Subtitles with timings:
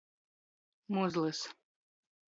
[0.95, 1.45] Muzlys.